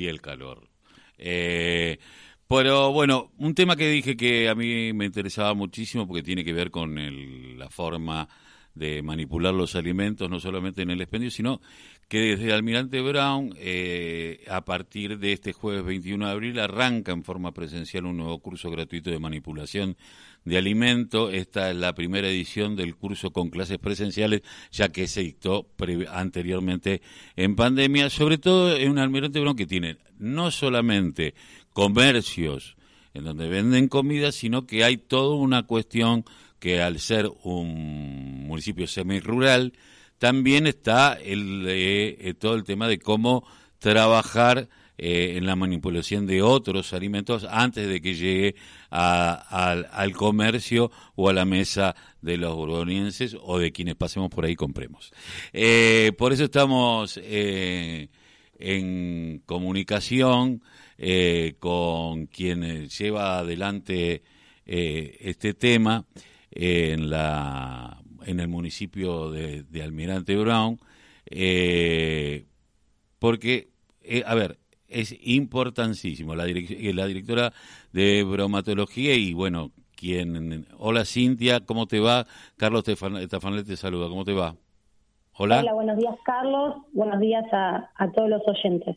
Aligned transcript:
día 0.00 0.10
el 0.10 0.20
calor. 0.20 0.68
Eh, 1.18 1.98
pero 2.48 2.92
bueno, 2.92 3.30
un 3.38 3.54
tema 3.54 3.76
que 3.76 3.88
dije 3.88 4.16
que 4.16 4.48
a 4.48 4.54
mí 4.54 4.92
me 4.92 5.04
interesaba 5.04 5.54
muchísimo 5.54 6.06
porque 6.06 6.22
tiene 6.22 6.44
que 6.44 6.52
ver 6.52 6.70
con 6.70 6.96
la 7.58 7.68
forma 7.70 8.28
de 8.74 9.02
manipular 9.02 9.52
los 9.52 9.74
alimentos, 9.74 10.30
no 10.30 10.40
solamente 10.40 10.82
en 10.82 10.90
el 10.90 11.00
expendio, 11.00 11.30
sino 11.30 11.60
que 12.08 12.36
desde 12.36 12.52
Almirante 12.52 13.00
Brown, 13.00 13.54
eh, 13.56 14.44
a 14.48 14.64
partir 14.64 15.18
de 15.18 15.32
este 15.32 15.52
jueves 15.52 15.84
21 15.84 16.26
de 16.26 16.32
abril, 16.32 16.58
arranca 16.58 17.12
en 17.12 17.22
forma 17.22 17.52
presencial 17.52 18.06
un 18.06 18.16
nuevo 18.16 18.38
curso 18.40 18.70
gratuito 18.70 19.10
de 19.10 19.18
manipulación 19.18 19.96
de 20.44 20.58
alimentos. 20.58 21.32
Esta 21.32 21.70
es 21.70 21.76
la 21.76 21.94
primera 21.94 22.28
edición 22.28 22.74
del 22.74 22.96
curso 22.96 23.30
con 23.30 23.50
clases 23.50 23.78
presenciales, 23.78 24.42
ya 24.72 24.88
que 24.90 25.06
se 25.06 25.20
dictó 25.20 25.68
anteriormente 26.10 27.00
en 27.36 27.54
pandemia, 27.54 28.10
sobre 28.10 28.38
todo 28.38 28.76
en 28.76 28.90
un 28.90 28.98
Almirante 28.98 29.40
Brown 29.40 29.56
que 29.56 29.66
tiene 29.66 29.98
no 30.18 30.50
solamente 30.50 31.34
comercios 31.72 32.76
en 33.14 33.24
donde 33.24 33.48
venden 33.48 33.88
comida, 33.88 34.32
sino 34.32 34.66
que 34.66 34.84
hay 34.84 34.96
toda 34.96 35.36
una 35.36 35.64
cuestión 35.64 36.24
que 36.60 36.80
al 36.80 37.00
ser 37.00 37.28
un 37.42 38.46
municipio 38.46 38.86
semi-rural, 38.86 39.72
también 40.20 40.66
está 40.66 41.14
el, 41.14 41.64
eh, 41.66 42.34
todo 42.38 42.54
el 42.54 42.62
tema 42.64 42.86
de 42.86 42.98
cómo 42.98 43.42
trabajar 43.78 44.68
eh, 44.98 45.38
en 45.38 45.46
la 45.46 45.56
manipulación 45.56 46.26
de 46.26 46.42
otros 46.42 46.92
alimentos 46.92 47.46
antes 47.48 47.88
de 47.88 48.02
que 48.02 48.14
llegue 48.14 48.54
al 48.90 50.12
comercio 50.12 50.90
o 51.14 51.30
a 51.30 51.32
la 51.32 51.46
mesa 51.46 51.96
de 52.20 52.36
los 52.36 52.54
urbanienses 52.54 53.34
o 53.40 53.58
de 53.58 53.72
quienes 53.72 53.94
pasemos 53.94 54.28
por 54.28 54.44
ahí 54.44 54.52
y 54.52 54.56
compremos. 54.56 55.10
Eh, 55.54 56.12
por 56.18 56.34
eso 56.34 56.44
estamos 56.44 57.18
en 57.22 58.10
comunicación 59.46 60.62
con 61.58 62.26
quien 62.26 62.88
lleva 62.88 63.38
adelante 63.38 64.22
este 64.66 65.54
tema 65.54 66.04
en 66.50 67.10
la 67.10 68.00
en 68.26 68.40
el 68.40 68.48
municipio 68.48 69.30
de, 69.30 69.82
Almirante 69.82 70.36
Brown, 70.36 70.78
eh, 71.26 72.46
porque, 73.18 73.68
eh, 74.02 74.22
a 74.26 74.34
ver, 74.34 74.58
es 74.88 75.14
importantísimo. 75.22 76.34
La, 76.34 76.46
eh, 76.46 76.92
la 76.94 77.06
directora 77.06 77.52
de 77.92 78.24
bromatología 78.24 79.14
y, 79.14 79.32
bueno, 79.32 79.70
quien... 79.96 80.66
Hola 80.78 81.04
Cintia, 81.04 81.60
¿cómo 81.60 81.86
te 81.86 82.00
va? 82.00 82.26
Carlos 82.56 82.84
Tafanel 82.84 83.66
te 83.66 83.76
saluda, 83.76 84.08
¿cómo 84.08 84.24
te 84.24 84.32
va? 84.32 84.54
Hola. 85.34 85.60
Hola, 85.60 85.72
buenos 85.72 85.96
días 85.96 86.14
Carlos, 86.24 86.76
buenos 86.92 87.20
días 87.20 87.44
a, 87.52 88.10
todos 88.14 88.28
los 88.28 88.42
oyentes. 88.46 88.96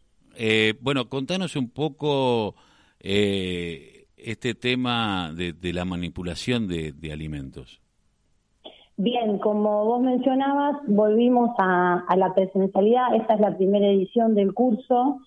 bueno, 0.81 1.07
contanos 1.07 1.55
un 1.55 1.69
poco 1.69 2.55
este 4.23 4.53
tema 4.55 5.31
de, 5.33 5.73
la 5.73 5.85
manipulación 5.85 6.67
de 6.67 7.11
alimentos. 7.11 7.83
Bien, 8.95 9.39
como 9.39 9.85
vos 9.85 10.01
mencionabas, 10.01 10.77
volvimos 10.85 11.49
a, 11.57 12.05
la 12.15 12.33
presencialidad. 12.35 13.15
Esta 13.15 13.33
es 13.33 13.39
la 13.39 13.57
primera 13.57 13.87
edición 13.87 14.35
del 14.35 14.53
curso. 14.53 15.19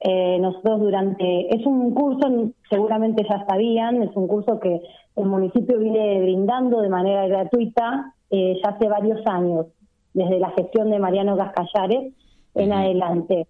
Eh, 0.00 0.38
nosotros 0.38 0.80
durante, 0.80 1.54
es 1.54 1.64
un 1.64 1.94
curso, 1.94 2.52
seguramente 2.68 3.24
ya 3.28 3.46
sabían, 3.46 4.02
es 4.02 4.14
un 4.14 4.28
curso 4.28 4.60
que 4.60 4.82
el 5.16 5.24
municipio 5.24 5.78
viene 5.78 6.20
brindando 6.20 6.82
de 6.82 6.90
manera 6.90 7.26
gratuita 7.26 8.12
eh, 8.28 8.60
ya 8.62 8.70
hace 8.70 8.86
varios 8.86 9.26
años, 9.26 9.68
desde 10.12 10.38
la 10.38 10.50
gestión 10.50 10.90
de 10.90 10.98
Mariano 10.98 11.36
Gascallares 11.36 12.12
en 12.54 12.72
adelante. 12.72 13.46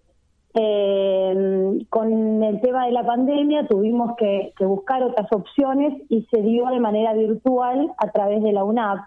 Eh, 0.53 1.85
con 1.89 2.43
el 2.43 2.61
tema 2.61 2.85
de 2.85 2.91
la 2.91 3.05
pandemia 3.05 3.67
tuvimos 3.67 4.15
que, 4.17 4.53
que 4.57 4.65
buscar 4.65 5.03
otras 5.03 5.31
opciones 5.31 6.01
y 6.09 6.23
se 6.31 6.41
dio 6.41 6.67
de 6.67 6.79
manera 6.79 7.13
virtual 7.13 7.91
a 7.97 8.11
través 8.11 8.41
de 8.41 8.53
la 8.53 8.63
UNAP 8.63 8.99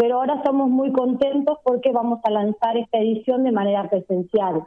pero 0.00 0.18
ahora 0.18 0.36
estamos 0.36 0.70
muy 0.70 0.92
contentos 0.92 1.58
porque 1.62 1.92
vamos 1.92 2.20
a 2.24 2.30
lanzar 2.30 2.74
esta 2.78 2.96
edición 2.96 3.44
de 3.44 3.52
manera 3.52 3.86
presencial. 3.90 4.64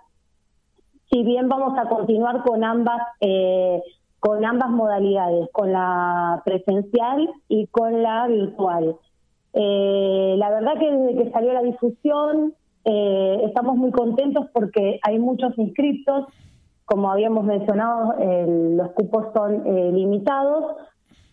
Si 1.10 1.24
bien 1.24 1.50
vamos 1.50 1.76
a 1.76 1.90
continuar 1.90 2.44
con 2.44 2.64
ambas 2.64 3.02
eh, 3.20 3.82
con 4.20 4.46
ambas 4.46 4.70
modalidades, 4.70 5.50
con 5.52 5.74
la 5.74 6.40
presencial 6.46 7.28
y 7.48 7.66
con 7.66 8.04
la 8.04 8.28
virtual. 8.28 8.96
Eh, 9.54 10.36
la 10.38 10.52
verdad 10.52 10.78
que 10.78 10.92
desde 10.92 11.24
que 11.24 11.32
salió 11.32 11.52
la 11.52 11.64
difusión 11.64 12.54
eh, 12.86 13.42
estamos 13.46 13.76
muy 13.78 13.92
contentos 13.92 14.48
porque 14.54 15.00
hay 15.04 15.20
muchos 15.20 15.58
inscriptos, 15.58 16.28
como 16.86 17.12
habíamos 17.12 17.46
mencionado, 17.46 18.16
los 18.20 18.92
cupos 18.92 19.28
son 19.34 19.64
limitados, 19.96 20.76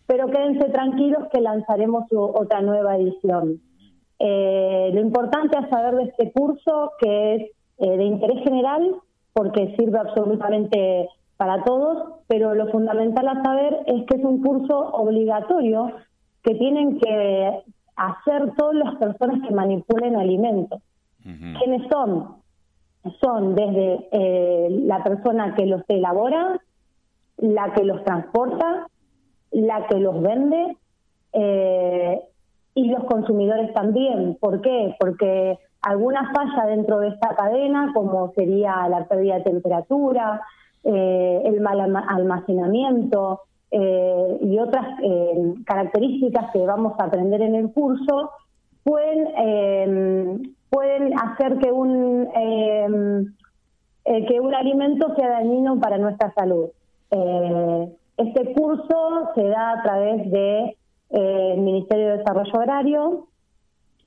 pero 0.07 0.27
quédense 0.27 0.69
tranquilos 0.69 1.27
que 1.31 1.41
lanzaremos 1.41 2.05
otra 2.11 2.61
nueva 2.61 2.95
edición. 2.97 3.59
Eh, 4.23 4.91
lo 4.93 5.01
importante 5.01 5.57
es 5.57 5.67
saber 5.69 5.95
de 5.95 6.03
este 6.03 6.31
curso 6.31 6.91
que 6.99 7.35
es 7.35 7.41
eh, 7.79 7.97
de 7.97 8.03
interés 8.03 8.43
general 8.43 8.97
porque 9.33 9.75
sirve 9.79 9.97
absolutamente 9.97 11.09
para 11.37 11.63
todos, 11.63 12.19
pero 12.27 12.53
lo 12.53 12.67
fundamental 12.67 13.27
a 13.27 13.41
saber 13.41 13.79
es 13.87 14.05
que 14.05 14.17
es 14.17 14.23
un 14.23 14.43
curso 14.43 14.77
obligatorio 14.91 15.91
que 16.43 16.53
tienen 16.53 16.99
que 16.99 17.63
hacer 17.95 18.53
todas 18.57 18.75
las 18.75 18.95
personas 18.97 19.47
que 19.47 19.55
manipulen 19.55 20.15
alimentos. 20.15 20.79
¿Quiénes 21.23 21.87
son? 21.91 22.35
Son 23.21 23.55
desde 23.55 24.07
eh, 24.11 24.67
la 24.85 25.03
persona 25.03 25.55
que 25.55 25.65
los 25.65 25.81
elabora, 25.87 26.59
la 27.37 27.73
que 27.73 27.83
los 27.83 28.03
transporta, 28.03 28.87
la 29.51 29.87
que 29.87 29.99
los 29.99 30.21
vende, 30.21 30.77
eh, 31.33 32.21
y 32.73 32.89
los 32.89 33.03
consumidores 33.05 33.73
también. 33.73 34.37
¿Por 34.39 34.61
qué? 34.61 34.95
Porque 34.99 35.59
alguna 35.81 36.31
falla 36.33 36.67
dentro 36.67 36.99
de 36.99 37.09
esta 37.09 37.35
cadena, 37.35 37.91
como 37.93 38.31
sería 38.33 38.87
la 38.87 39.05
pérdida 39.05 39.35
de 39.35 39.43
temperatura, 39.43 40.41
eh, 40.83 41.41
el 41.45 41.61
mal 41.61 41.79
almacenamiento 41.81 43.41
eh, 43.71 44.37
y 44.41 44.57
otras 44.59 44.85
características 45.65 46.51
que 46.51 46.65
vamos 46.65 46.93
a 46.99 47.05
aprender 47.05 47.41
en 47.41 47.55
el 47.55 47.71
curso, 47.71 48.31
pueden, 48.83 50.55
pueden 50.71 51.13
hacer 51.19 51.59
que 51.59 51.71
un, 51.71 52.27
que 54.03 54.39
un 54.39 54.55
alimento 54.55 55.13
sea 55.15 55.29
dañino 55.29 55.79
para 55.79 55.99
nuestra 55.99 56.33
salud. 56.33 56.69
este 58.17 58.53
curso 58.53 59.29
se 59.35 59.43
da 59.43 59.73
a 59.73 59.83
través 59.83 60.31
de 60.31 60.77
eh, 61.13 61.55
Ministerio 61.57 62.07
de 62.07 62.17
Desarrollo 62.19 62.59
Agrario, 62.59 63.27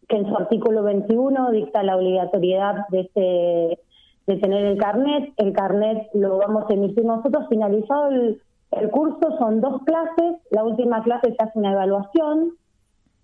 que 0.09 0.17
en 0.17 0.27
su 0.27 0.37
artículo 0.37 0.83
21 0.83 1.51
dicta 1.53 1.83
la 1.83 1.97
obligatoriedad 1.97 2.87
de, 2.89 3.01
este, 3.01 3.79
de 4.27 4.41
tener 4.41 4.65
el 4.65 4.79
carnet. 4.79 5.33
El 5.37 5.53
carnet 5.53 6.09
lo 6.15 6.39
vamos 6.39 6.65
a 6.69 6.73
emitir 6.73 7.05
nosotros. 7.05 7.47
Finalizado 7.49 8.09
el, 8.09 8.41
curso, 8.91 9.37
son 9.39 9.61
dos 9.61 9.83
clases. 9.85 10.37
La 10.51 10.65
última 10.65 11.03
clase 11.03 11.35
se 11.35 11.45
hace 11.45 11.59
una 11.59 11.73
evaluación. 11.73 12.53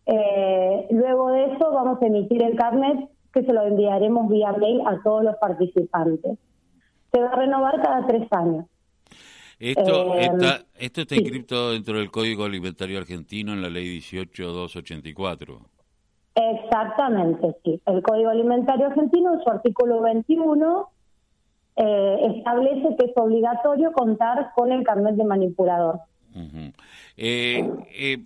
Eh, 0.07 0.87
luego 0.91 1.31
de 1.31 1.45
eso 1.55 1.73
vamos 1.73 2.01
a 2.03 2.07
emitir 2.07 2.43
el 2.43 2.57
carnet 2.57 3.10
que 3.33 3.43
se 3.45 3.53
lo 3.53 3.67
enviaremos 3.67 4.29
vía 4.29 4.53
mail 4.53 4.81
a 4.87 5.01
todos 5.03 5.25
los 5.25 5.37
participantes. 5.37 6.39
Se 7.13 7.21
va 7.21 7.31
a 7.31 7.37
renovar 7.37 7.81
cada 7.83 8.07
tres 8.07 8.27
años. 8.33 8.67
Esto, 9.59 10.15
eh, 10.15 10.23
está, 10.23 10.63
esto 10.79 11.03
está 11.03 11.17
dentro 11.71 11.99
del 11.99 12.11
Código 12.11 12.45
Alimentario 12.45 12.99
Argentino 12.99 13.53
en 13.53 13.61
la 13.61 13.69
Ley 13.69 14.01
18284. 14.01 15.61
Exactamente, 16.35 17.57
sí. 17.63 17.81
El 17.85 18.03
Código 18.03 18.31
Alimentario 18.31 18.87
Argentino, 18.87 19.35
en 19.35 19.43
su 19.43 19.51
artículo 19.51 20.01
21, 20.01 20.89
eh, 21.77 22.17
establece 22.37 22.97
que 22.97 23.07
es 23.07 23.13
obligatorio 23.17 23.93
contar 23.93 24.53
con 24.55 24.73
el 24.73 24.83
carnet 24.83 25.17
de 25.17 25.25
manipulador. 25.25 26.01
eh, 27.19 28.19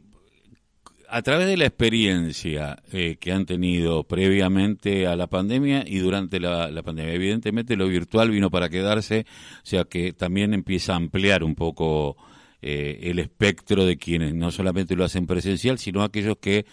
a 1.15 1.23
través 1.23 1.47
de 1.47 1.57
la 1.57 1.67
experiencia 1.67 2.83
eh, 2.93 3.19
que 3.21 3.31
han 3.31 3.47
tenido 3.47 4.03
previamente 4.03 5.07
a 5.07 5.15
la 5.15 5.29
pandemia 5.29 5.85
y 5.87 5.99
durante 5.99 6.41
la, 6.41 6.83
pandemia, 6.83 7.15
evidentemente 7.15 7.77
lo 7.77 7.87
virtual 7.87 8.33
vino 8.33 8.51
para 8.51 8.69
quedarse, 8.69 9.25
o 9.59 9.61
sea 9.63 9.85
que 9.85 10.13
también 10.13 10.55
empieza 10.55 10.93
a 10.93 10.97
ampliar 10.97 11.45
un 11.45 11.55
poco 11.55 12.17
eh, 12.61 12.99
el 13.03 13.21
espectro 13.21 13.87
de 13.87 13.97
quienes 13.97 14.35
no 14.35 14.51
solamente 14.51 14.97
lo 14.97 15.05
hacen 15.05 15.29
presencial, 15.29 15.79
sino 15.79 16.03
aquellos 16.03 16.39
que 16.39 16.67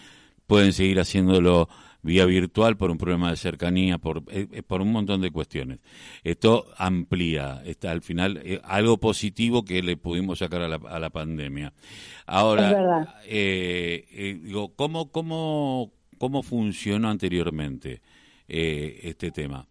pueden 0.48 0.74
seguir 0.74 1.00
haciéndolo 1.00 1.70
vía 2.04 2.26
virtual 2.26 2.78
por 2.78 2.92
un 2.92 2.98
problema 2.98 3.30
de 3.30 3.38
cercanía, 3.38 3.98
por, 3.98 4.24
eh, 4.32 4.48
eh, 4.52 4.64
por 4.64 4.82
un 4.82 4.92
montón 4.92 5.22
de 5.22 5.32
cuestiones. 5.32 5.80
Esto 6.24 6.66
amplía, 6.78 7.62
está 7.66 7.92
al 7.92 8.02
final 8.02 8.40
eh, 8.44 8.60
algo 8.64 8.98
positivo 8.98 9.64
que 9.64 9.82
le 9.82 9.98
pudimos 9.98 10.40
sacar 10.40 10.62
a 10.62 10.68
la, 10.68 10.80
a 10.90 11.00
la 11.00 11.10
pandemia. 11.10 11.74
Ahora, 12.26 13.08
digo, 13.24 14.74
¿cómo, 14.76 15.12
cómo, 15.12 15.92
¿cómo 16.18 16.44
funcionó 16.44 17.10
anteriormente 17.10 18.02
este 18.48 19.32
tema? 19.32 19.68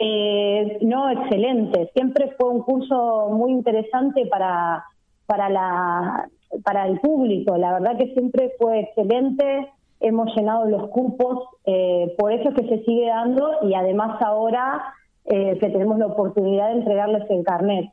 Eh, 0.00 0.78
no, 0.82 1.10
excelente. 1.10 1.90
Siempre 1.92 2.32
fue 2.38 2.50
un 2.50 2.62
curso 2.62 3.30
muy 3.32 3.50
interesante 3.50 4.26
para, 4.26 4.84
para, 5.26 5.48
la, 5.48 6.28
para 6.62 6.86
el 6.86 7.00
público. 7.00 7.56
La 7.56 7.72
verdad 7.72 7.98
que 7.98 8.12
siempre 8.12 8.52
fue 8.58 8.80
excelente. 8.80 9.72
Hemos 10.00 10.34
llenado 10.34 10.66
los 10.66 10.88
cupos, 10.88 11.44
eh, 11.64 12.14
por 12.18 12.32
eso 12.32 12.50
es 12.50 12.54
que 12.54 12.68
se 12.68 12.84
sigue 12.84 13.06
dando 13.08 13.50
y 13.62 13.74
además 13.74 14.20
ahora 14.22 14.94
eh, 15.24 15.58
que 15.58 15.68
tenemos 15.70 15.98
la 15.98 16.06
oportunidad 16.06 16.68
de 16.68 16.78
entregarles 16.78 17.28
el 17.30 17.44
carnet. 17.44 17.90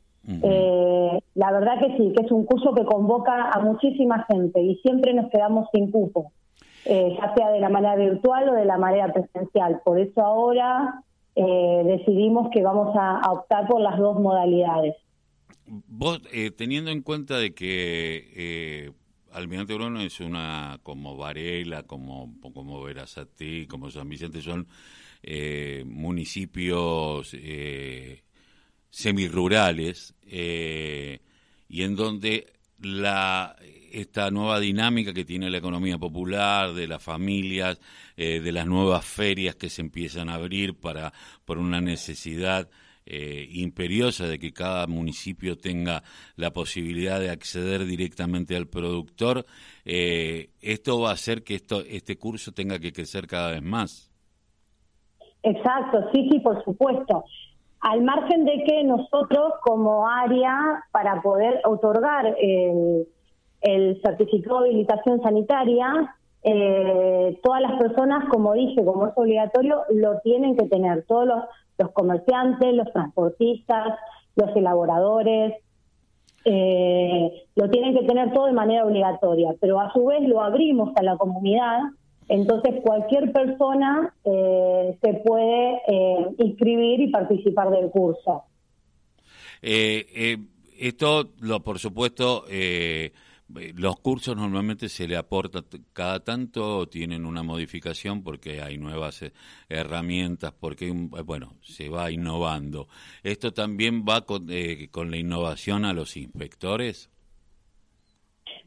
la 1.35 1.51
verdad 1.51 1.79
que 1.79 1.97
sí, 1.97 2.13
que 2.15 2.25
es 2.25 2.31
un 2.31 2.45
curso 2.45 2.73
que 2.73 2.85
convoca 2.85 3.49
a 3.49 3.59
muchísima 3.59 4.25
gente 4.29 4.61
y 4.61 4.75
siempre 4.77 5.13
nos 5.13 5.29
quedamos 5.29 5.67
sin 5.73 5.91
cupo, 5.91 6.31
ya 6.85 7.33
sea 7.35 7.49
de 7.51 7.59
la 7.59 7.69
manera 7.69 7.95
virtual 7.95 8.49
o 8.49 8.53
de 8.53 8.65
la 8.65 8.77
manera 8.77 9.11
presencial. 9.11 9.81
Por 9.83 9.99
eso 9.99 10.21
ahora 10.21 11.03
eh, 11.35 11.83
decidimos 11.85 12.49
que 12.53 12.63
vamos 12.63 12.95
a, 12.97 13.19
optar 13.29 13.67
por 13.67 13.81
las 13.81 13.97
dos 13.97 14.19
modalidades. 14.19 14.95
Vos, 15.67 16.21
eh, 16.31 16.51
teniendo 16.51 16.91
en 16.91 17.01
cuenta 17.01 17.37
de 17.37 17.53
que 17.53 18.29
eh, 18.35 18.91
Almirante 19.35 19.73
Bruno 19.73 20.01
es 20.01 20.19
una, 20.19 20.79
como 20.81 21.17
Varela, 21.17 21.83
como, 21.83 22.35
como 22.41 22.81
Verazatí, 22.83 23.67
como 23.67 23.91
San 23.91 24.09
Vicente, 24.09 24.41
son 24.41 24.67
eh, 25.21 25.83
municipios 25.85 27.35
semirurales 28.89 30.15
y 30.23 31.81
en 31.81 31.95
donde 31.95 32.53
la 32.79 33.55
esta 33.95 34.29
nueva 34.29 34.59
dinámica 34.59 35.13
que 35.13 35.23
tiene 35.23 35.49
la 35.49 35.57
economía 35.57 35.97
popular, 35.97 36.73
de 36.73 36.87
las 36.87 37.01
familias, 37.01 37.79
eh, 38.17 38.41
de 38.41 38.51
las 38.51 38.67
nuevas 38.67 39.05
ferias 39.05 39.55
que 39.55 39.69
se 39.69 39.81
empiezan 39.81 40.27
a 40.27 40.35
abrir 40.35 40.75
para 40.75 41.13
por 41.45 41.57
una 41.57 41.79
necesidad 41.79 42.69
eh, 43.05 43.47
imperiosa 43.51 44.27
de 44.27 44.39
que 44.39 44.51
cada 44.51 44.87
municipio 44.87 45.57
tenga 45.57 46.03
la 46.35 46.51
posibilidad 46.51 47.19
de 47.19 47.29
acceder 47.29 47.85
directamente 47.85 48.55
al 48.55 48.67
productor, 48.67 49.45
eh, 49.85 50.49
esto 50.61 50.99
va 50.99 51.09
a 51.09 51.13
hacer 51.13 51.43
que 51.43 51.55
esto, 51.55 51.81
este 51.87 52.17
curso 52.17 52.51
tenga 52.51 52.79
que 52.79 52.91
crecer 52.91 53.27
cada 53.27 53.51
vez 53.51 53.61
más. 53.61 54.11
Exacto, 55.43 56.09
sí, 56.13 56.27
sí, 56.31 56.39
por 56.39 56.63
supuesto. 56.63 57.25
Al 57.81 58.01
margen 58.01 58.45
de 58.45 58.63
que 58.63 58.83
nosotros 58.83 59.53
como 59.61 60.07
área, 60.07 60.83
para 60.91 61.21
poder 61.21 61.61
otorgar 61.65 62.35
el 62.41 63.05
el 63.65 63.99
certificado 64.01 64.61
de 64.61 64.69
habilitación 64.69 65.21
sanitaria, 65.21 66.15
eh, 66.43 67.39
todas 67.43 67.61
las 67.61 67.79
personas, 67.79 68.29
como 68.29 68.53
dije, 68.53 68.85
como 68.85 69.07
es 69.07 69.13
obligatorio, 69.15 69.81
lo 69.89 70.19
tienen 70.19 70.55
que 70.55 70.67
tener. 70.67 71.03
Todos 71.07 71.25
los, 71.27 71.43
comerciantes, 71.93 72.73
los 72.73 72.91
transportistas, 72.91 73.99
los 74.35 74.55
elaboradores, 74.55 75.53
eh, 76.45 77.47
lo 77.55 77.69
tienen 77.69 77.97
que 77.97 78.05
tener 78.05 78.31
todo 78.33 78.45
de 78.45 78.53
manera 78.53 78.85
obligatoria. 78.85 79.55
Pero 79.59 79.79
a 79.79 79.91
su 79.93 80.05
vez 80.05 80.21
lo 80.27 80.41
abrimos 80.41 80.91
a 80.95 81.03
la 81.03 81.17
comunidad, 81.17 81.79
entonces 82.27 82.81
cualquier 82.83 83.31
persona 83.31 84.13
eh, 84.23 84.97
se 85.01 85.13
puede 85.25 85.81
inscribir 86.37 87.01
y 87.01 87.11
participar 87.11 87.69
del 87.69 87.89
curso. 87.89 88.43
esto, 89.61 91.29
lo, 91.41 91.61
por 91.61 91.79
supuesto, 91.79 92.45
eh, 92.49 93.11
los 93.47 93.99
cursos 93.99 94.35
normalmente 94.35 94.89
se 94.89 95.07
le 95.07 95.17
aporta 95.17 95.63
cada 95.93 96.23
tanto, 96.23 96.87
tienen 96.87 97.25
una 97.25 97.43
modificación 97.43 98.23
porque 98.23 98.61
hay 98.61 98.77
nuevas 98.77 99.21
eh, 99.21 99.33
herramientas, 99.69 100.53
porque, 100.59 100.87
eh, 100.87 101.21
bueno, 101.21 101.55
se 101.61 101.89
va 101.89 102.11
innovando. 102.11 102.87
¿Esto 103.23 103.53
también 103.53 104.03
va 104.07 104.25
con, 104.25 104.47
con 104.91 105.11
la 105.11 105.17
innovación 105.17 105.85
a 105.85 105.93
los 105.93 106.17
inspectores? 106.17 107.09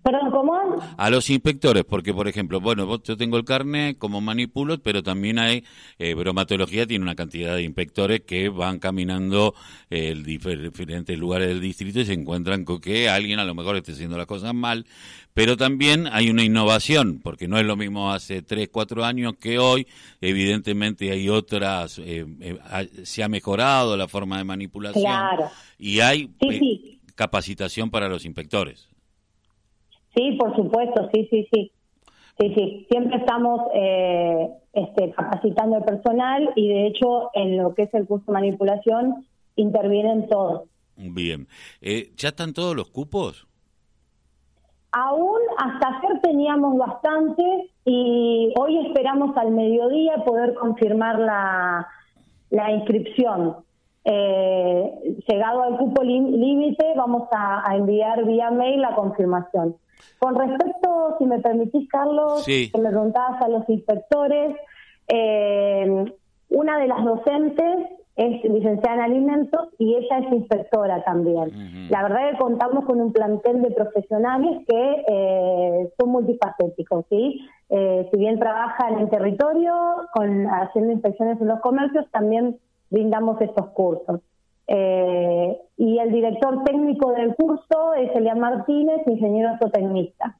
Perdón, 0.02 0.30
¿cómo? 0.30 0.52
A 0.96 1.10
los 1.10 1.28
inspectores, 1.28 1.84
porque 1.84 2.14
por 2.14 2.28
ejemplo, 2.28 2.60
bueno, 2.60 3.02
yo 3.02 3.16
tengo 3.16 3.36
el 3.36 3.44
carnet 3.44 3.98
como 3.98 4.20
manipulo, 4.20 4.78
pero 4.78 5.02
también 5.02 5.38
hay, 5.38 5.64
eh, 5.98 6.14
bromatología 6.14 6.86
tiene 6.86 7.02
una 7.02 7.14
cantidad 7.14 7.54
de 7.54 7.62
inspectores 7.62 8.22
que 8.22 8.48
van 8.48 8.78
caminando 8.78 9.54
en 9.90 10.22
diferentes 10.22 11.18
lugares 11.18 11.48
del 11.48 11.60
distrito 11.60 12.00
y 12.00 12.04
se 12.04 12.12
encuentran 12.12 12.64
con 12.64 12.80
que 12.80 13.08
alguien 13.08 13.38
a 13.38 13.44
lo 13.44 13.54
mejor 13.54 13.76
esté 13.76 13.92
haciendo 13.92 14.16
las 14.16 14.26
cosas 14.26 14.54
mal, 14.54 14.86
pero 15.34 15.56
también 15.56 16.08
hay 16.10 16.30
una 16.30 16.42
innovación, 16.42 17.20
porque 17.22 17.46
no 17.46 17.58
es 17.58 17.64
lo 17.64 17.76
mismo 17.76 18.12
hace 18.12 18.42
tres, 18.42 18.70
cuatro 18.72 19.04
años 19.04 19.34
que 19.38 19.58
hoy, 19.58 19.86
evidentemente 20.20 21.10
hay 21.10 21.28
otras, 21.28 21.98
eh, 21.98 22.26
eh, 22.40 22.58
se 23.04 23.22
ha 23.22 23.28
mejorado 23.28 23.96
la 23.96 24.08
forma 24.08 24.38
de 24.38 24.44
manipulación 24.44 25.12
y 25.78 26.00
hay 26.00 26.30
capacitación 27.14 27.90
para 27.90 28.08
los 28.08 28.24
inspectores. 28.24 28.88
Sí, 30.19 30.32
por 30.32 30.56
supuesto, 30.56 31.09
sí, 31.15 31.29
sí, 31.31 31.49
sí. 31.53 31.73
Sí, 32.41 32.55
sí, 32.55 32.87
siempre 32.91 33.19
estamos 33.19 33.61
eh, 33.73 34.49
este, 34.73 35.12
capacitando 35.12 35.76
el 35.76 35.85
personal 35.85 36.50
y 36.56 36.69
de 36.69 36.87
hecho 36.87 37.31
en 37.35 37.56
lo 37.56 37.75
que 37.75 37.82
es 37.82 37.94
el 37.94 38.06
curso 38.06 38.26
de 38.26 38.32
manipulación 38.32 39.26
intervienen 39.55 40.29
todos. 40.29 40.69
Bien. 40.97 41.47
Eh, 41.81 42.11
¿Ya 42.17 42.29
están 42.31 42.53
todos 42.53 42.75
los 42.75 42.91
cupos? 42.91 43.47
Aún 44.91 45.38
hasta 45.56 45.99
ayer 45.99 46.20
teníamos 46.20 46.79
bastantes 46.79 47.70
y 47.85 48.53
hoy 48.59 48.87
esperamos 48.87 49.37
al 49.37 49.53
mediodía 49.53 50.25
poder 50.25 50.55
confirmar 50.55 51.19
la, 51.20 51.87
la 52.50 52.73
inscripción. 52.73 53.56
Eh, 54.10 55.19
llegado 55.28 55.64
al 55.64 55.76
cupo 55.76 56.02
límite, 56.02 56.94
vamos 56.96 57.28
a 57.31 57.76
enviar 57.76 58.25
vía 58.25 58.50
mail 58.50 58.81
la 58.81 58.94
confirmación. 58.94 59.76
Con 60.19 60.34
respecto, 60.34 61.16
si 61.19 61.26
me 61.26 61.40
permitís, 61.40 61.88
Carlos, 61.88 62.44
que 62.44 62.70
me 62.78 62.88
preguntabas 62.88 63.43
a 63.43 63.49
los 63.49 63.69
inspectores, 63.69 64.56
eh, 65.08 66.05
una 66.49 66.78
de 66.78 66.87
las 66.87 67.05
docentes 67.05 67.88
es 68.16 68.43
licenciada 68.43 68.96
en 68.96 69.00
alimentos 69.02 69.69
y 69.78 69.94
ella 69.94 70.19
es 70.19 70.32
inspectora 70.32 71.05
también. 71.05 71.88
La 71.88 72.02
verdad 72.02 72.31
es 72.31 72.32
que 72.32 72.43
contamos 72.43 72.84
con 72.84 73.00
un 73.00 73.12
plantel 73.12 73.62
de 73.62 73.70
profesionales 73.70 74.58
que 74.66 75.05
eh, 75.06 75.93
son 75.96 76.10
multifacéticos, 76.10 77.05
¿sí? 77.10 77.46
Eh, 77.70 78.08
si 78.10 78.19
bien 78.19 78.40
trabajan 78.40 78.99
en 78.99 79.08
territorio, 79.08 79.72
con 80.12 80.46
haciendo 80.46 80.93
inspecciones 80.93 81.40
en 81.40 81.46
los 81.46 81.60
comercios, 81.60 82.06
también 82.10 82.58
brindamos 82.90 83.40
estos 83.40 83.69
cursos. 83.70 84.20
Eh, 84.67 85.58
y 85.79 85.99
el 85.99 86.12
director 86.12 86.62
técnico 86.64 87.12
del 87.12 87.35
curso 87.35 87.94
es 87.94 88.15
Elian 88.15 88.39
Martínez, 88.39 89.01
ingeniero 89.06 89.56
zootecnista. 89.58 90.36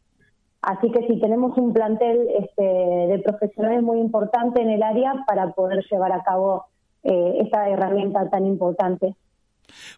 Así 0.61 0.91
que 0.91 1.07
sí, 1.07 1.19
tenemos 1.21 1.57
un 1.57 1.73
plantel 1.73 2.29
este, 2.39 2.63
de 2.63 3.19
profesionales 3.25 3.83
muy 3.83 4.01
importante 4.01 4.61
en 4.61 4.71
el 4.71 4.83
área 4.83 5.25
para 5.27 5.53
poder 5.53 5.85
llevar 5.91 6.13
a 6.13 6.23
cabo 6.23 6.67
eh, 7.05 7.39
esta 7.41 7.69
herramienta 7.69 8.29
tan 8.29 8.45
importante. 8.45 9.15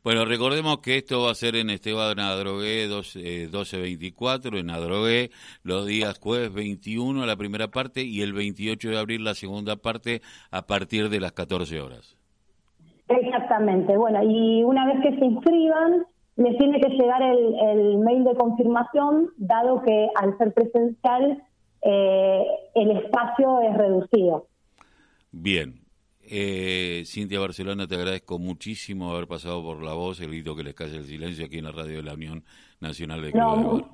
Bueno, 0.03 0.25
recordemos 0.25 0.79
que 0.81 0.99
esto 0.99 1.23
va 1.23 1.31
a 1.31 1.35
ser 1.35 1.57
en 1.57 1.71
Esteban 1.71 2.19
Adrogué 2.19 2.87
1224, 2.89 4.59
en 4.59 4.71
Adrogué, 4.71 5.31
los 5.63 5.87
días 5.87 6.19
jueves 6.19 6.53
21 6.53 7.25
la 7.25 7.37
primera 7.37 7.69
parte 7.69 8.03
y 8.03 8.23
el 8.23 8.33
28 8.33 8.91
de 8.91 8.99
abril 8.99 9.25
la 9.25 9.35
segunda 9.35 9.77
parte 9.77 10.23
a 10.51 10.67
partir 10.67 11.09
de 11.09 11.21
las 11.21 11.33
14 11.33 11.81
horas. 11.81 12.20
Exactamente. 13.61 13.97
Bueno, 13.97 14.23
y 14.23 14.62
una 14.64 14.87
vez 14.87 15.02
que 15.02 15.19
se 15.19 15.25
inscriban, 15.25 16.07
les 16.37 16.57
tiene 16.57 16.81
que 16.81 16.88
llegar 16.90 17.23
el, 17.23 17.99
mail 17.99 18.25
de 18.25 18.35
confirmación, 18.35 19.31
dado 19.37 19.83
que 19.83 20.09
al 20.17 20.37
ser 20.38 20.55
presencial 20.55 21.43
eh, 21.83 22.45
el 22.75 22.90
espacio 22.93 23.61
es 23.61 23.76
reducido. 23.76 24.47
Bien. 25.31 25.75
Eh, 26.33 27.02
Cintia 27.07 27.40
Barcelona, 27.40 27.87
te 27.87 27.97
agradezco 27.97 28.38
muchísimo 28.38 29.12
haber 29.12 29.26
pasado 29.26 29.62
por 29.62 29.83
la 29.83 29.95
voz, 29.95 30.21
el 30.21 30.29
grito 30.29 30.55
que 30.55 30.62
les 30.62 30.75
cae 30.75 30.95
el 30.95 31.05
silencio 31.05 31.45
aquí 31.45 31.59
en 31.59 31.64
la 31.64 31.73
radio 31.73 31.97
de 31.97 32.02
la 32.05 32.14
Unión 32.14 32.45
Nacional 32.81 33.21
de 33.23 33.33
Club 33.33 33.85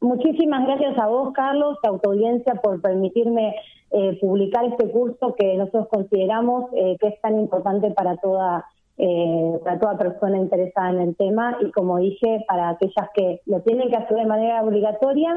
Muchísimas 0.00 0.66
gracias 0.66 0.98
a 0.98 1.06
vos, 1.06 1.32
Carlos, 1.32 1.78
a 1.84 1.96
tu 1.96 2.10
audiencia, 2.10 2.56
por 2.56 2.80
permitirme 2.80 3.54
eh, 3.92 4.18
publicar 4.20 4.64
este 4.64 4.90
curso 4.90 5.36
que 5.38 5.54
nosotros 5.54 5.86
consideramos 5.88 6.70
eh, 6.74 6.96
que 6.98 7.08
es 7.08 7.20
tan 7.20 7.38
importante 7.38 7.90
para 7.92 8.16
toda 8.16 8.66
eh, 8.98 9.58
para 9.64 9.78
toda 9.78 9.98
persona 9.98 10.38
interesada 10.38 10.90
en 10.90 11.00
el 11.00 11.16
tema 11.16 11.56
y 11.60 11.70
como 11.72 11.98
dije 11.98 12.44
para 12.46 12.70
aquellas 12.70 13.08
que 13.14 13.40
lo 13.46 13.60
tienen 13.62 13.88
que 13.88 13.96
hacer 13.96 14.16
de 14.16 14.26
manera 14.26 14.62
obligatoria 14.62 15.34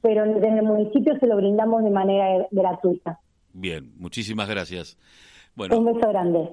pero 0.00 0.24
desde 0.24 0.58
el 0.58 0.62
municipio 0.62 1.18
se 1.18 1.26
lo 1.26 1.36
brindamos 1.36 1.82
de 1.82 1.90
manera 1.90 2.46
gratuita. 2.50 3.20
Bien 3.52 3.92
muchísimas 3.96 4.48
gracias. 4.48 4.98
Bueno 5.54 5.78
un 5.78 5.86
beso 5.86 6.08
grande. 6.08 6.50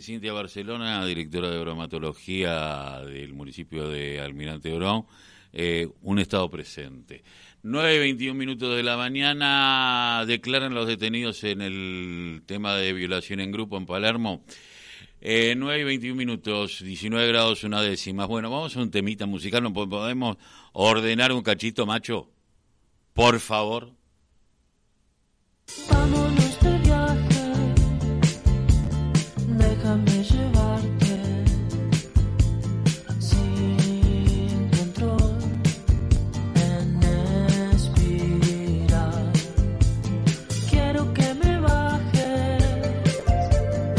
Cintia 0.00 0.32
Barcelona 0.32 1.04
directora 1.04 1.50
de 1.50 1.60
bromatología 1.60 3.00
del 3.04 3.34
municipio 3.34 3.88
de 3.88 4.20
Almirante 4.20 4.74
Brown. 4.74 5.04
Un 6.02 6.18
estado 6.18 6.48
presente. 6.48 7.24
9.21 7.62 8.32
minutos 8.32 8.74
de 8.74 8.82
la 8.82 8.96
mañana 8.96 10.24
declaran 10.26 10.72
los 10.72 10.86
detenidos 10.86 11.44
en 11.44 11.60
el 11.60 12.42
tema 12.46 12.74
de 12.74 12.94
violación 12.94 13.40
en 13.40 13.52
grupo 13.52 13.76
en 13.76 13.84
Palermo. 13.84 14.42
Eh, 15.20 15.54
9 15.56 15.80
y 15.80 15.84
21 15.84 16.16
minutos, 16.16 16.82
19 16.82 17.28
grados, 17.28 17.64
una 17.64 17.82
décima. 17.82 18.24
Bueno, 18.24 18.50
vamos 18.50 18.76
a 18.76 18.80
un 18.80 18.90
temita 18.90 19.26
musical. 19.26 19.62
¿No 19.62 19.72
podemos 19.72 20.38
ordenar 20.72 21.32
un 21.32 21.42
cachito, 21.42 21.84
macho? 21.84 22.30
Por 23.12 23.38
favor. 23.38 23.92
Vamos. 25.90 26.29